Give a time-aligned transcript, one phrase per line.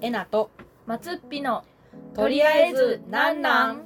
[0.00, 0.50] えなと
[0.86, 1.64] 松っぴの
[2.14, 3.82] とりあえずなんなん？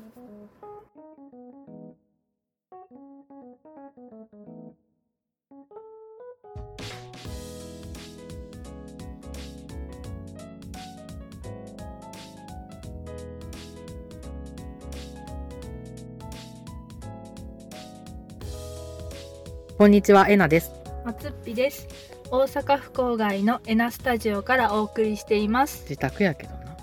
[19.79, 20.71] こんにちはえなです。
[21.05, 21.89] 松っぴです
[22.35, 25.83] 大阪府郊外のエナスタジオからお送りしています。
[25.83, 26.79] 自宅やけどな。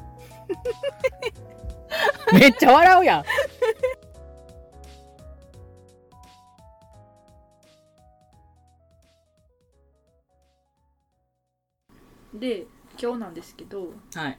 [2.40, 3.24] めっちゃ笑うやん。
[12.40, 12.68] で
[13.02, 14.38] 今日なんですけどはい。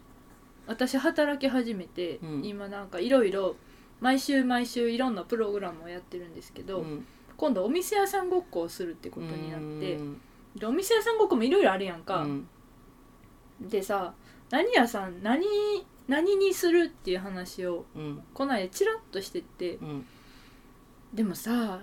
[0.69, 2.45] 私働き始めて、うん。
[2.45, 3.57] 今なんかいろいろ
[3.99, 7.05] 毎週毎週いろんなプログラムをやってるんですけど、ん。
[7.37, 10.21] 今度お店屋さんごっこをするってことになってうん
[10.57, 12.49] でお店屋さんごっこもいろいろあるやんか、うん。
[13.61, 14.15] でさ
[14.51, 15.47] 何屋さん何
[16.09, 18.23] 何にするっていう話をうん。
[18.35, 19.77] この間チラッとしてて。
[19.77, 20.07] うん。
[21.15, 21.81] でもさ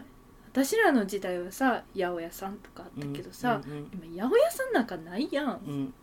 [0.52, 5.94] 私らの時代はさ八百屋さんとかあったけどさ、うん今八百屋さんなんかないやん。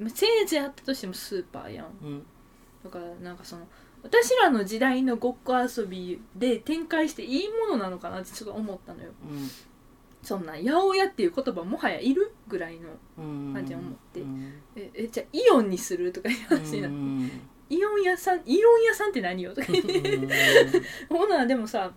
[0.00, 0.08] うん。
[0.08, 1.86] せいぜいあったとしてもスーパーやん。
[2.02, 2.26] うん。
[2.84, 3.66] だからなんかその
[4.02, 9.10] 私らの時代のごっこ遊びで展開していいものなのかなってちょっと思ったのよ
[10.22, 13.54] そんな八百屋っていう言葉もはやいるぐらいのうん。
[13.54, 14.20] 感じ思って。
[14.20, 14.52] うん。
[14.76, 17.30] ええじゃあイオンにするとかいう話になって、うん。
[17.70, 19.72] イオン屋さんイオン屋さんって何よとか。
[19.72, 20.28] 言って
[21.08, 21.90] ほなでもさ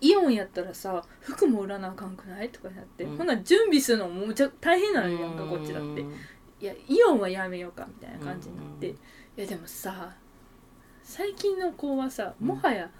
[0.00, 3.16] イオンやったらさ服も売らなあかんくないとかなって、うん。
[3.16, 6.04] ほな準備するのもむちゃ大変なのやんかこっちだって。
[6.60, 8.94] いやイオンはやめようかみたいな感じになって、うん。
[8.94, 8.98] い
[9.38, 10.14] やでもさ
[11.02, 12.46] 最近の子はさうん。
[12.46, 12.90] もはや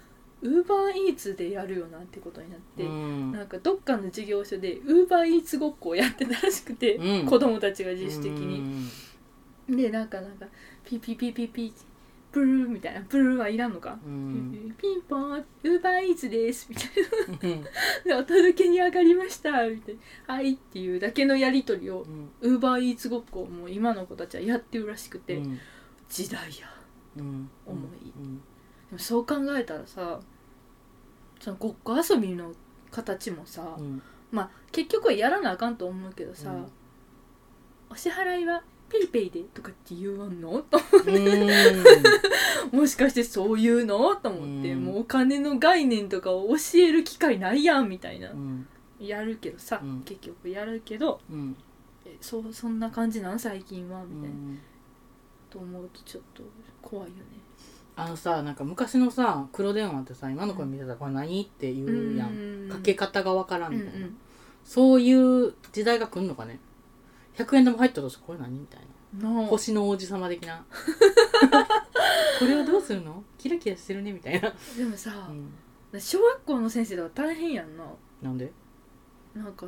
[0.41, 3.31] ウーバーイーツでやるよなってことになって、うん。
[3.31, 7.25] なんかどっかの事業所でウーバーイーツごっこをやってたらしくて、うん。
[7.25, 8.89] 子供たちが自主的に、
[9.69, 10.45] でなんかなんか
[10.85, 11.73] ピピピピピ
[12.31, 14.75] プルーみたいなプルーはいらんのか、うん。
[14.77, 16.85] ピンポンウーバーイーツですみたい
[17.31, 17.63] なうん
[18.05, 19.95] でお届けに上がりましたみたい
[20.27, 22.05] なはいっていうだけのやり取りを
[22.41, 25.59] ウーバーイーツごっこをもう今の子たちはやってるらしくて、うん
[26.09, 26.73] 時代や
[27.17, 28.13] うん重い
[28.93, 30.19] もそう考えたらさ
[31.39, 32.51] そのごっこ遊びの
[32.91, 34.01] 形もさ、うん。
[34.31, 36.71] まあ結局はやらなあかんと思うけどさ、うん。
[37.89, 40.61] お支払いはペイペイでとかって言わんの？
[40.61, 40.79] と
[42.71, 44.15] もしかしてそういうの？
[44.15, 44.85] と思って、うん。
[44.85, 48.67] もうお金の概念とかを教える機会ないやんみたいな、うん。
[48.99, 50.01] やるけどさ、うん。
[50.01, 51.55] 結局やるけどうん。
[52.05, 53.39] えそうそんな感じなん？
[53.39, 54.01] 最近は？
[54.03, 54.59] うみたいな、ん。
[55.49, 56.43] と思うとちょっと
[56.81, 57.23] 怖いよね
[57.99, 61.41] あのさなんか昔のさ黒電話ってさ今の子見てたらこれ何？
[61.41, 62.69] って言うやん。
[62.69, 64.17] かけ方がわからんうんうみたいな、ん
[64.63, 66.59] そういう時代が来んのかね。
[67.35, 68.81] 100円玉入ったとしてこれ何みたい
[69.19, 69.47] な。
[69.47, 70.63] 星の王子様的な。
[72.39, 73.23] これはどうするの？
[73.39, 75.27] キラキラしてるねみたいな、でもさ、
[75.91, 77.83] うん、小学校の先生とか大変やんな。
[78.21, 78.51] なんで？
[79.33, 79.65] なんか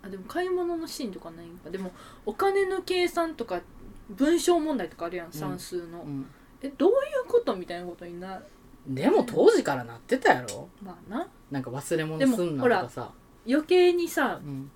[0.00, 1.68] あでも買い物のシーンとかないんか。
[1.68, 1.92] でも
[2.24, 3.60] お金の計算とか
[4.08, 5.32] 文章問題とかあるやん。
[5.32, 6.26] 算数の、うん
[6.62, 8.40] えどういうことみたいなことにな
[8.86, 10.68] でも当時からなってたやろ。
[10.82, 11.28] まあな。
[11.50, 13.12] なんか忘れ物すんなとかさ。
[13.46, 14.70] 余計にさうん。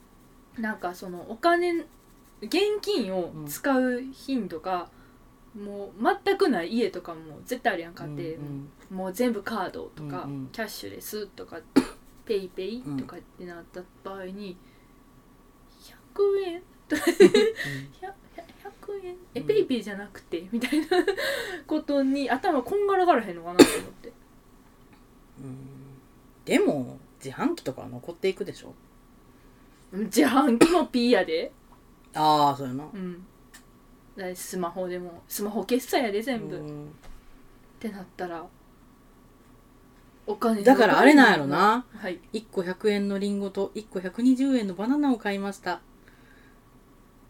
[0.59, 1.84] なんかそのお金
[2.42, 4.88] 現金を使う頻度が、
[5.54, 10.48] もう全くない家とかも絶対あるやん家庭、うんもう全部カードとか、うんうん。
[10.53, 11.59] キャッシュレスとか
[12.26, 14.56] ペイペイとかってなった場合に
[16.15, 18.12] 100円 とか 100,
[19.00, 19.47] 100円えうん。
[19.47, 20.86] ペイペイじゃなくてみたいな
[21.66, 24.12] ことに頭こんがらがらへんのかなと思って。
[25.38, 25.56] うん。
[26.44, 28.75] でも自販機とかは残っていくでしょ？
[29.92, 31.53] 自販機も ペイやで。
[32.14, 32.84] ああそうやな。
[32.92, 33.25] うん。
[34.16, 36.88] だスマホでもスマホ決済やで全部、っうん。
[37.80, 38.44] てなったら
[40.26, 41.84] お金だからあれなんやろな。
[41.97, 42.20] はい。
[42.32, 45.80] 1個100円のリンゴと1個120円のバナナを買いました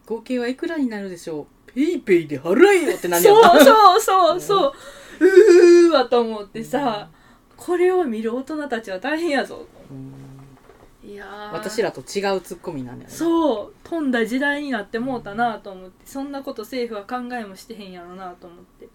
[0.06, 1.72] 合計はいくらになるでしょう？
[1.72, 4.72] ペイペイで払えよってなんだよそうそうそうそう。
[5.20, 7.08] うーわと思ってさ、
[7.56, 9.66] これを見る大人たちは大変やぞ。
[9.90, 11.08] うん。
[11.08, 11.52] いやー。
[11.52, 13.14] 私らと違うツッコミなんだよね。
[13.16, 13.74] そう。
[13.84, 16.06] 飛んだ時代になってもうたなと思って。
[16.06, 18.88] そんなこと政府は考えもしてへんやろなと思って。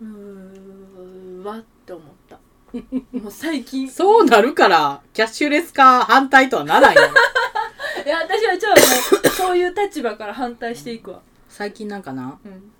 [0.00, 2.38] うーわって思った。
[3.18, 3.90] もう最近。
[3.90, 7.00] そうなるからキャッシュレス化反対とはならんよ
[8.08, 11.20] いや私はちょっとそういう立場から反対していくわ。
[11.50, 12.72] 最近なんかなうん。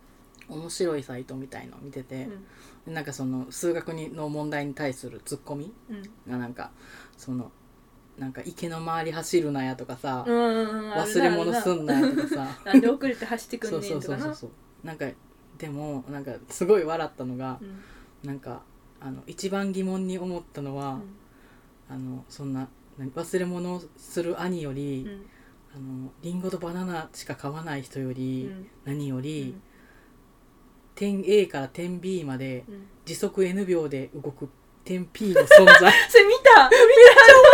[0.49, 2.31] 面白いサイトみたいの見てて、
[2.87, 6.33] なんかその数学にの問題に対するツッコミうん。
[6.33, 6.71] がなんか
[7.19, 7.53] その
[8.17, 12.49] なんか池の周り走るなやとかさ、うんうんうん忘れ物すんんなやとかさ。
[12.65, 12.73] な。
[12.73, 14.19] んで遅れて走ってくそうそんねんとかな。
[14.19, 14.87] うそうそうそう。
[14.87, 15.05] なんか
[15.59, 17.83] でもなんかすごい笑ったのがうん。
[18.27, 18.63] なんか
[18.99, 21.01] あの一番疑問に思ったのは、
[21.91, 22.69] あのそんな何
[23.15, 25.27] 忘れ物をする兄ようり、ん。
[25.75, 28.47] あのリンゴとバナナしか買わない人ようり、ん。
[28.49, 29.63] う何より、ん。
[30.95, 32.87] 点 A から点 B までうん。
[33.05, 34.49] 時速 N 秒で動く
[34.85, 35.47] 点 P の存在。
[35.57, 36.71] めっちゃそれ見た面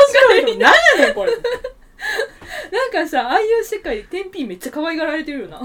[0.09, 1.33] 白いの何やねんこれ。
[2.73, 5.63] なんかさああいう世界で天 P めっちゃ可愛がられてるよな。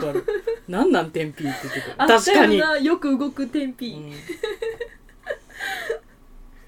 [0.68, 4.12] 何なん点 P って言ってた確かに、よく動く天 P、うん。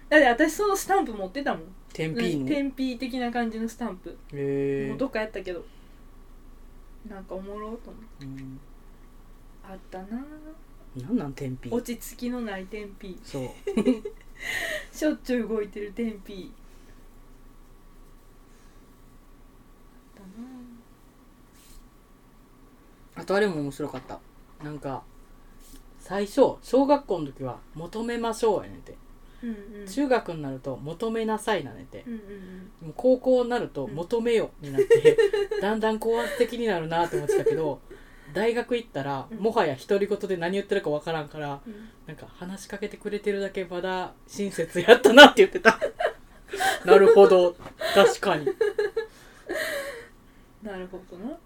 [0.09, 2.45] だって私そのスタンプ持ってたもん点 P の。
[2.45, 4.09] へ天 P 的な感じのスタンプ。
[4.09, 5.63] もえうどっかやったけど。
[7.09, 8.25] なんかおもろうと思って。
[8.25, 8.59] うん。
[9.63, 10.25] あったな
[10.95, 13.49] 何なん点 P 落ち着きのない天 P そう。
[14.95, 16.51] しょっちゅう動いてる天 P
[20.17, 20.47] あったな
[23.23, 24.19] あとあれも面白かった。
[24.63, 25.03] なんか
[25.99, 28.95] 最初小学校の時は「求めましょう」やねんて
[29.43, 29.88] うんうん。
[29.88, 32.03] 中学になると「求めなさい」なねんて。
[32.07, 33.95] うんうん高校になると「うん。
[33.95, 35.17] 求めよ」になって
[35.61, 37.79] だんだん高圧的になるなって思ってたけど
[38.33, 39.38] 大学行ったらうん。
[39.38, 41.89] もはや独り言で何言ってるかわからんからうん。
[42.07, 45.79] なんか話しかけてくれてるだけまだ親切やったなって言ってた。
[46.85, 47.55] なるほど。
[47.93, 48.47] 確かに。
[50.63, 51.38] なるほどな。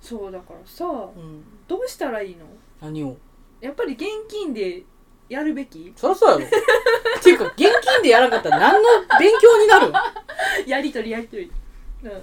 [0.00, 1.42] そうだからさうん。
[1.66, 2.46] どうしたらいいの？
[2.80, 3.16] 何を？
[3.60, 4.82] やっぱり現金で
[5.28, 5.92] やるべき？
[5.96, 6.56] そりゃそうやろ。
[7.18, 8.88] っていうか現金でやらんかったら何の
[9.18, 9.92] 勉強になる
[10.66, 11.50] やりとりやりとり、
[12.04, 12.20] うん、お支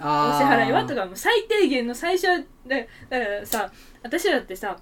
[0.00, 2.44] あ払いはとかもう最低限の最初はだ
[2.76, 2.84] だか
[3.18, 3.70] らさ
[4.02, 4.76] 私だってさ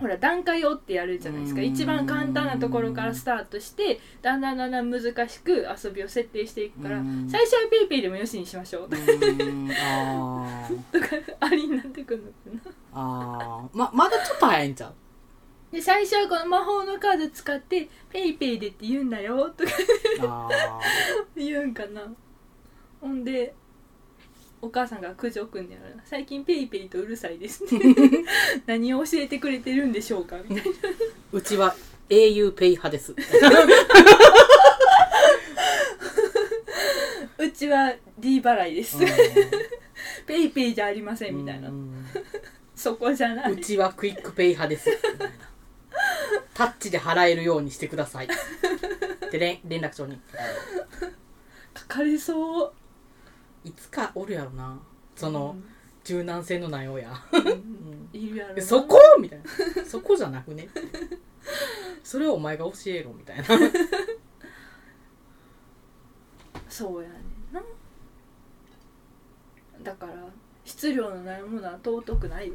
[0.00, 1.60] ほら段階をってやるじゃないですか。
[1.60, 1.66] うん。
[1.66, 7.28] 一番簡単なところからスタートしてだんだんだんだん難しく遊びを設定していくからうん。
[7.30, 8.88] 最初はペイペイでもよしにしましょう。
[8.88, 9.04] とか
[11.40, 12.28] ありになってくるの
[12.62, 12.72] かな。
[12.94, 13.76] あー。
[13.76, 14.94] ままだちょっと早いんちゃう？
[15.72, 19.70] で最初はこの魔法のカード使ってペイペイでって言うんだよとか。
[20.22, 20.48] あ
[21.36, 22.02] 言うんかな。
[23.00, 23.54] ほんで
[24.62, 26.02] お母さんが苦情来んねやろな。
[26.04, 27.80] 最近ペイペイとうるさいですね。
[28.66, 30.72] 何を教えてくれてるんでしょうかみたいな。
[30.72, 30.74] ー
[31.32, 31.74] うちは
[32.08, 33.14] au ペイ派です。
[37.38, 38.98] うちは D 払いです。
[38.98, 39.06] うん。
[40.26, 41.68] ペイペイじゃありませんみたいな。
[41.68, 42.06] うん。
[42.74, 43.52] そこじゃない。
[43.52, 44.90] うちはクイックペイ派です
[46.60, 48.28] タッチで払えるようにしてください。
[49.32, 50.20] で連連絡帳に。
[51.74, 52.72] 書かれそう。
[53.64, 54.78] いつかおるやろな。
[55.16, 55.56] その
[56.04, 57.10] 柔軟性のない親。
[57.32, 58.98] うん、うんいるやろそこ？
[59.18, 59.46] みたいな。
[59.86, 60.68] そこじゃなくね？
[62.04, 63.44] それをお前が教えろみたいな。
[66.68, 67.14] そうやね
[67.52, 67.62] んな。
[69.82, 70.12] だから
[70.66, 72.54] 質量のないものは尊くないよ。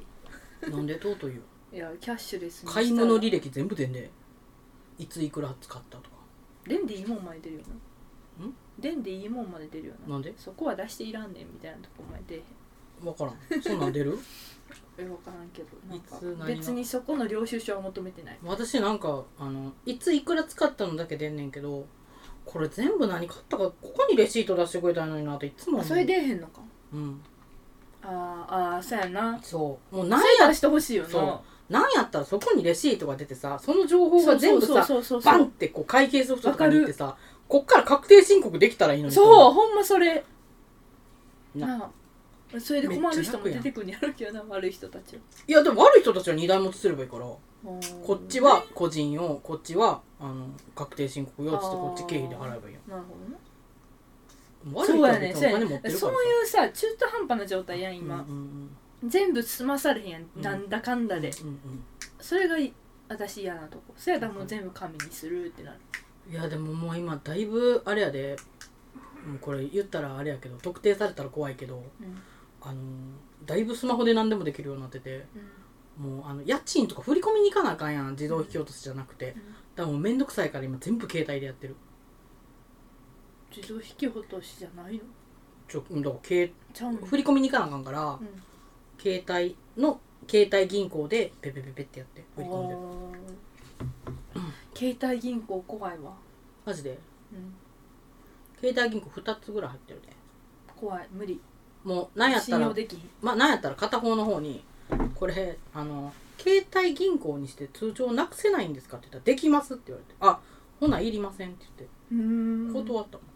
[0.69, 1.42] なんで尊いよ
[1.75, 2.86] いやキャッシュレスにしたら。
[2.86, 4.10] 買い物履歴全部でんね
[4.98, 6.16] いついくら使ったとか。
[6.66, 7.62] レンでいいもんまで出るよ
[8.39, 8.45] な。
[8.45, 8.48] ん？
[8.50, 10.13] んレンでいいもんまで出るよな。
[10.13, 10.33] なんで？
[10.38, 12.24] そこは出していらんねんみたいなとこまで。
[12.27, 12.44] 出えへん
[13.04, 13.62] 分からん。
[13.62, 14.18] そんなん出る？
[14.98, 15.69] え分からんけど。
[15.89, 18.38] なんかいつ何が別にそこの領収書は求めてない。
[18.44, 21.86] 私なんかあのいついくら使ったのだけ出んねんけど
[22.45, 25.81] これ全部何買ったかここにレシート出してくれたのになっていつも思う。
[25.81, 26.62] あそれ出えへんのか。
[26.94, 27.21] うん。
[28.01, 29.38] あーあーそうやな。
[29.44, 29.95] そう。
[29.95, 31.09] もう何それや出してほしいよな。
[31.09, 34.88] そなんやったらそこにレシートが出てさその情報が全部さ
[35.24, 37.18] バンってこう会計ソフトとかに行ってさ
[37.48, 40.24] こっから確定申告できたらいいのにそうほんまそれ。
[41.56, 41.78] な。
[41.78, 41.92] な。
[42.56, 45.22] あそれで困る人も出てくるんやろうけどな悪い人たちは。
[45.48, 47.26] いやでも悪い人たちは2台持ちすればいいから。
[47.26, 47.40] こ
[48.06, 50.45] こっちは個人用こっちはあの
[50.76, 53.38] 確定申告用っつってこっち経費で払えばいいよなるほどね。
[54.72, 55.90] 悪い人はそうやね。
[55.90, 61.30] そういうさ中途半端な状態やん今、うんうん全部済まされへんやん、うんなんだかんだで。
[61.42, 61.59] うんうん
[62.19, 62.73] それがい
[63.07, 63.94] 私嫌なとこ。
[63.95, 65.78] そやったらもう全部紙にするってなる。
[66.31, 68.35] いやでももう今だいぶあれやで。
[69.28, 72.18] もうこれ言ったらあれやけど特定されたら怖いけどうん。
[72.61, 72.81] あの
[73.45, 75.25] だいぶスマホで何でもできるようになってて
[75.99, 76.04] うん。
[76.18, 78.11] もうあの家賃とか振り込みに行かなあかんやん。
[78.11, 79.35] 自動引き落としじゃなくて。
[79.75, 81.75] だからもうめんどくさいから今全部携帯でやってる。
[83.56, 85.02] 自動引き落としじゃないの？
[85.68, 87.06] ちょうんだから携ちゃうの？
[87.06, 88.28] 振り込みに行かなあかんからうん
[88.99, 92.75] 携帯の携帯銀行でペペペペってやって振り込んで
[94.35, 94.78] あー。
[94.78, 96.14] 携帯銀行怖いわ、
[96.66, 96.99] マジで？
[97.33, 97.54] うん、
[98.59, 100.09] 携帯銀行2つぐらい入ってるで
[100.75, 101.07] 怖い。
[101.11, 101.40] 無理。
[101.83, 102.73] もうなんやったら
[103.21, 104.64] まあなんやったら片方の方に
[105.14, 110.16] これあの携帯銀行にして通帳なくせないんですかって言ったらできますって言われて。
[110.19, 110.40] あ
[110.80, 112.73] ほないりませんって言って。
[112.73, 113.28] 断ったもん、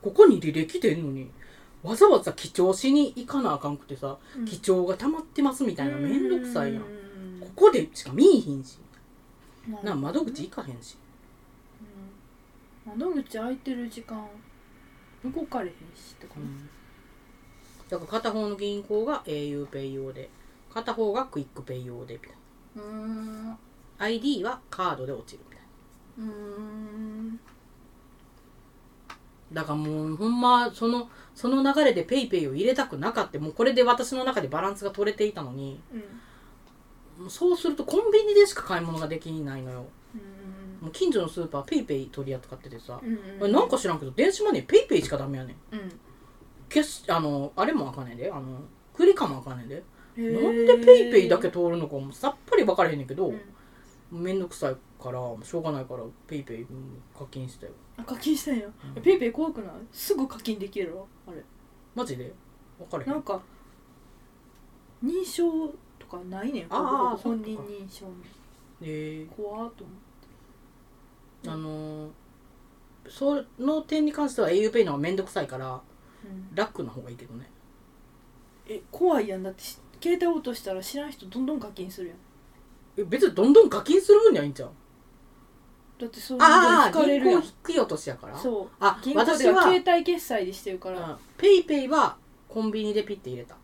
[0.00, 1.30] ここに履歴出んのに
[1.84, 4.44] わざわざ記帳しに行かなあかんくてさ、うん。
[4.46, 6.86] 記帳が溜まってますみたいなめんどくさいやんう
[7.40, 8.78] ここでしか見えひんし。
[9.68, 10.96] なな窓口行かへんし。
[12.86, 12.98] うん。
[12.98, 14.26] 窓口開いてる時間
[15.24, 16.46] 動かれへんしとかね
[17.88, 20.30] だから片方の銀行が auPay 用で
[20.72, 22.30] 片方がクイックペイ用でみたい
[22.76, 22.82] な。
[22.82, 22.90] うー
[23.52, 23.58] ん。
[23.98, 26.32] ID はカードで落ちるみたいな。
[26.32, 26.60] うー
[27.30, 27.40] ん
[29.54, 33.38] だからもうほんまそのその流れで PayPay を入れたくなかった。
[33.38, 35.80] もうこれで私の中でバランスが取れていたのに。
[35.92, 37.30] うん。
[37.30, 39.86] そうするとコンビニでしか買い物ができないのよ。
[40.14, 40.82] うん。
[40.82, 43.00] もう近所のスーパー PayPay 取り扱っててさ、
[43.40, 45.56] うんなんか知らんけど電子マネー PayPay しかダメやねん。
[45.74, 45.92] うん。
[47.08, 48.30] あのあれもあかんねんで。
[48.30, 48.58] あの
[48.92, 49.82] クリカもあかんねんで。
[50.16, 53.40] なんで PayPay だけ通るのかもさっぱり分からへんねんけど、うん
[54.10, 56.66] めんどくさいからしょうがないから PayPay
[57.18, 58.66] 課金したよあ課金したんや。
[58.96, 59.02] うん。
[59.02, 59.70] ペイペイ怖くない？
[59.92, 61.42] すぐ課金できるわあれ。
[61.94, 62.32] マジで？
[62.78, 63.10] 分からへん。
[63.10, 63.40] なんか
[65.04, 65.68] 認証
[65.98, 66.66] とかないねん。
[66.70, 68.06] あー本人認証
[68.80, 69.26] え。
[69.36, 72.10] 怖っと思ー、あのー
[73.08, 75.80] その点に関しては auPay の方がめんどくさいからう、
[76.26, 77.50] うん、楽な方がいいけどね。
[78.66, 79.42] え怖いやん。
[79.42, 82.16] だってし携帯落としたら知らん人どんどん課金するやん
[82.96, 84.70] え別にどんどん課金する分にはいいんちゃう？
[85.98, 88.36] だってそうああ銀行引き落としやから。
[88.36, 88.68] そう。
[88.80, 92.16] あ銀行私はでは携帯決済でしてるから、ペイペイは
[92.48, 93.56] コンビニでピッて入れた。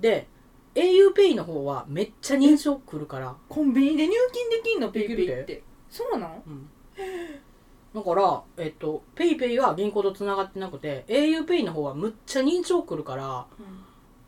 [0.00, 0.28] で
[0.74, 4.90] auPay の方はめっちゃ認証来るから、コンビニで入金できんの？
[4.90, 5.62] ペイペイって。
[5.88, 6.68] そうなんうん、
[7.94, 13.46] だからえっとペイペイは銀行とつながってなくて auPay の方はむっちゃ認証来るから、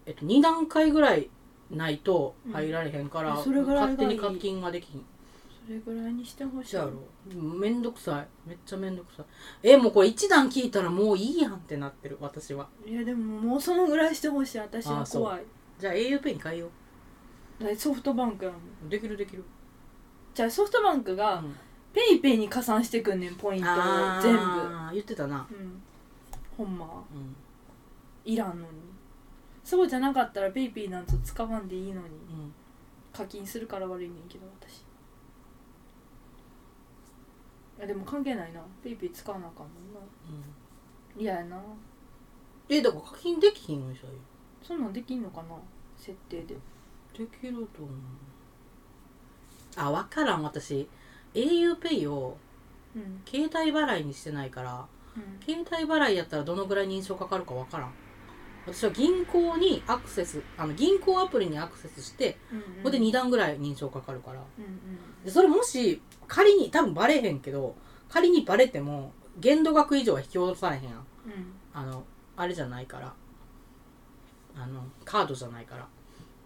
[0.07, 1.29] えっと、2段階ぐらい
[1.71, 4.17] ないと入られへんから、うんそれぐらいがいい。
[4.17, 5.05] 勝手に課金ができん。
[5.67, 6.71] それぐらいにしてほしい。
[6.71, 6.91] じろ。
[7.35, 8.49] めんどくさい。
[8.49, 9.27] めっちゃめんどくさい。
[9.63, 12.69] えもうこれ1段聞いたらもういいやんってなってる私は。
[12.87, 15.23] いやでももうそのぐらいしてほしい私はあそう。
[15.25, 15.45] 怖い。
[15.79, 16.69] じゃあ auPay に変えよ
[17.61, 18.61] だってソフトバンクやもん。
[18.87, 19.45] うできるできる。
[20.35, 21.55] じゃあソフトバンクがうん。
[21.93, 24.41] ペイペイに加算してくんねんポイントをあー全部。
[24.93, 25.47] 言ってたな。
[25.51, 25.83] うん。
[26.57, 26.85] ほんま。
[27.15, 27.35] うん。
[28.25, 28.63] いらんのに
[29.69, 31.99] そうじゃなかったらペイペイなんて使わんでいいのに。
[31.99, 32.55] うん。
[33.13, 34.79] 課金するから悪いねんけど私。
[34.79, 34.83] い
[37.83, 38.63] やでも関係ないな。
[38.83, 40.01] ペイペイ使わなあかんもんな。
[41.17, 41.23] うん。
[41.23, 41.61] 嫌やな。
[42.71, 44.05] えだから課金できひんのじゃ
[44.67, 45.49] そんなんできんのかな。
[45.99, 46.55] 設定で。
[47.19, 47.95] できると思う。
[49.77, 50.43] あ分からん。
[50.45, 50.89] 私
[51.35, 52.39] auPay を
[52.97, 53.21] うん。
[53.31, 55.39] 携帯払いにしてないからうん。
[55.47, 57.93] 携帯払いやったらどのぐらい認証かかるか分からん
[58.73, 64.41] 私は銀行にアクセスあの銀行アプリにアクセスしてうんここで2段ぐらい認証かかるから。
[64.59, 67.75] うんうんでそれもし仮に多分バレへんけど
[68.09, 70.93] 仮にバレても限度額以上は引き落とされへんやん。
[70.93, 71.05] うん。
[71.73, 72.05] あの
[72.37, 73.15] あれじゃないから。
[74.57, 75.87] あのカードじゃないから。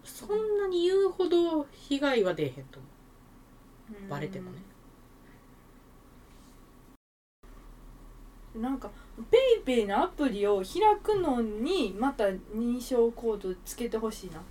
[0.03, 2.87] そんなに言うほど被害は出えへんと思
[3.99, 4.03] う。
[4.03, 4.07] ん。
[4.07, 4.61] うバレてもね。
[8.55, 8.89] なんか
[9.29, 14.37] ペイペイのアプリを開くのにまた認証コードつけてほしいな。
[14.37, 14.41] あ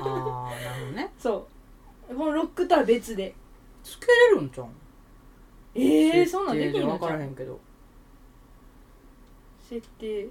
[0.00, 1.12] あなるほどね。
[1.18, 1.46] そ
[2.10, 2.14] う。
[2.14, 3.34] このロックとは別で。
[3.84, 4.72] つけれるんじゃん
[5.74, 7.10] ええー、そんなんできん分のじゃん。
[7.10, 7.60] からへんけど。
[9.60, 10.28] 設定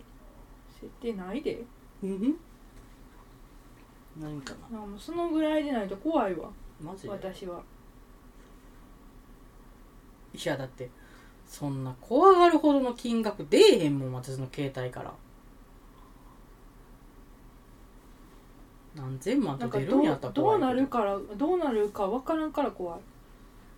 [0.79, 1.63] 設定ないで。
[2.03, 2.39] うん
[4.19, 4.77] 何かな。
[4.77, 6.49] もうそのぐらいでないと怖いわ。
[6.81, 7.09] マジで？
[7.09, 7.61] 私は。
[10.33, 10.89] いやだって
[11.51, 15.13] そんな怖がるほどの金額出えへんもん私の携帯から。
[18.95, 20.55] 何千万と出るんやったらど。
[20.55, 22.99] うなるからどうなるか分からんから怖い。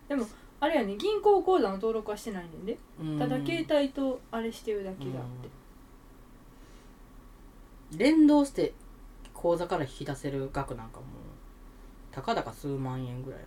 [0.07, 0.27] でも
[0.59, 2.77] あれやね銀行口座の登録はしてないねんで。
[3.01, 3.17] うん。
[3.17, 5.49] ただ携帯とあれしてるだけだって。
[7.97, 8.73] 連動して
[9.33, 11.07] 口座から引き出せる額なんかもう
[12.11, 13.39] たかだか数万円ぐらい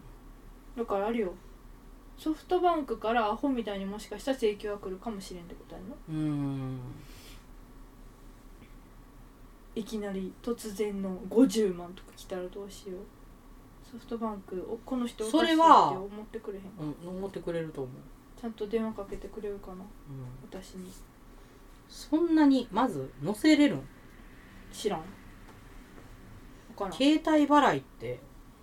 [0.77, 1.33] だからあれよ
[2.19, 6.81] ソフトバンクからアホみたいにもしかしたら請求が来るかもしれんってことやのうーん。
[9.75, 13.01] いきなり突然の50万とか来たらどうしよう。
[13.93, 16.65] ソフトバンクおこの人おかしいってそれは思ってくれへん
[17.05, 19.75] うん思ってくれると思う、ちゃんと電話かけてくれるかな。
[19.75, 19.83] うん、
[20.51, 20.91] 私に。
[21.89, 23.89] そんなにまず載せれるん？
[24.73, 25.03] 知らん。
[26.71, 26.93] 分からん。
[26.93, 28.19] 携帯払いって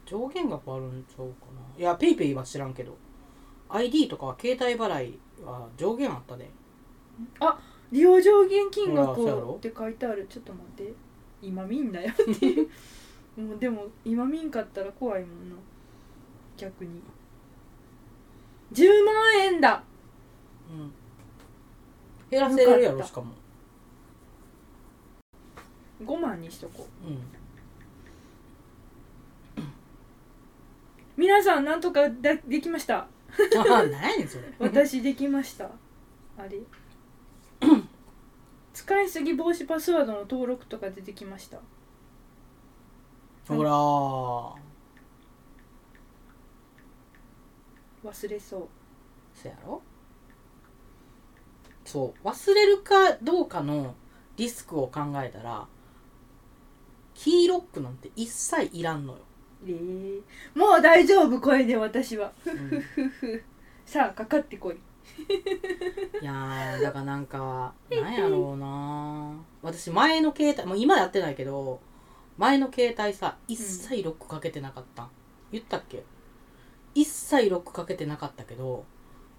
[0.06, 1.80] 上限額あるんちゃうかな。
[1.80, 2.98] いやペイペイは知らんけど
[3.75, 6.50] ID とかは携帯払いは上限あったで
[7.92, 10.25] 利用上限金額って書いてある。
[10.27, 10.94] ちょっと待って。
[11.44, 12.70] 今見んなよっていう。
[13.39, 15.56] もうでも今見んかったら怖いもんな。
[16.58, 17.01] 逆に。
[18.72, 19.84] 10万円だ。
[20.72, 20.92] うん。
[22.32, 23.34] 減らせれるやろしかも。
[26.03, 27.08] 5万にしとこう。
[27.08, 27.20] うん。
[31.15, 33.08] 皆さんなんとかだできました
[33.58, 34.44] あ何それ。
[34.60, 35.66] 私できました。
[36.38, 36.60] あれ
[38.74, 41.60] 使いすぎ防止パスワードの登録とか出てきました。
[43.48, 44.54] ほらー。
[48.04, 48.68] 忘れそう。
[49.34, 49.82] そやろ？
[51.86, 52.28] そう。
[52.28, 53.96] 忘れるかどうかの
[54.38, 55.68] リスクを考えたら
[57.13, 59.24] キーロックなんて一切いらんのよ、えー、
[60.55, 62.32] もう大丈夫これで私は。
[62.46, 62.82] うん。
[62.82, 63.43] ふふ
[63.86, 64.75] さあかかってこい。
[64.75, 71.82] いやーだからなんかなんやろうな私前の携帯もう今やってないけど
[72.38, 75.03] 前の携帯さ一切ロックかけてなかった。
[75.03, 75.10] ん、
[75.51, 76.03] 言ったっけ？
[76.96, 78.86] 一切ロックかけてなかったけど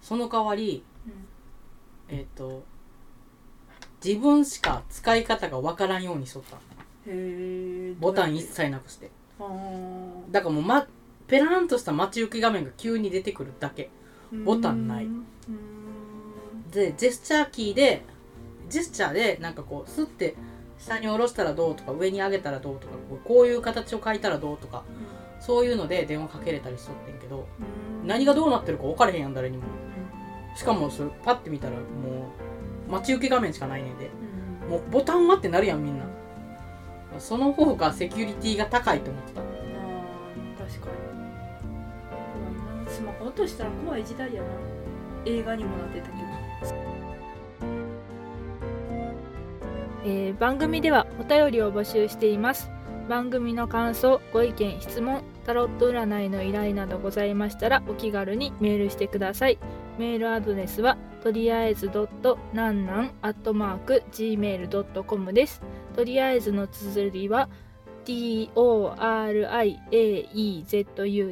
[0.01, 0.83] その代わり
[2.07, 2.63] えっ、と
[4.03, 6.57] 自分しか使い方がわからんようにしとった。
[7.99, 9.09] ボタン一切なくして
[10.31, 10.87] だからもう、ま、
[11.27, 13.89] ペラーンとした待ち受け画面が急に出てくるだけ。
[14.43, 15.07] ボタンない。
[16.71, 18.03] でジェスチャーキーで
[18.69, 20.35] ジェスチャーでなんかこうスッて
[20.77, 24.83] 下に下ろしたらどうとか上に上げたらどうとかこういう形を書いたらどうとか
[25.39, 27.47] そういうので電話かけれたりしとってんけど
[28.01, 28.07] うん。
[28.07, 29.63] 何がどうなってるか分からへんやん誰にも。
[30.53, 31.79] うしかもそれパッて見たらも
[32.87, 34.05] う待ち受け画面しかないねんで。
[34.05, 34.69] ん。
[34.69, 36.05] もうボタンはってなるやんみんな
[37.19, 39.41] その方がセキュリティが高いと思ってた。
[39.41, 39.47] あー
[40.57, 40.87] 確か
[42.85, 42.89] に。
[42.89, 44.47] スマホ落としたら怖い時代やな。
[45.25, 46.17] 映画にもなってたけど。
[50.05, 52.69] えー番組ではお便りを募集しています。
[53.07, 59.59] 番組の感想ご意見質問タロット占いの依頼などございましたらお気軽にメールしてください
[59.97, 65.61] メールアドレスはとりあえずドットなんなんアットマーク gmail.com です
[65.95, 67.49] とりあえずの綴りは
[68.05, 68.53] DORIAEZU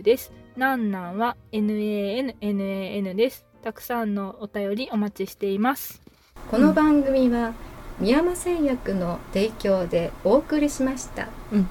[0.02, 0.34] です。
[0.58, 3.46] なんなんは NANNAN です。
[3.62, 6.02] たくさんのお便りお待ちしています。
[6.50, 7.54] この番組は
[8.00, 11.30] 宮山製薬の提供でお送りしました。
[11.52, 11.68] うん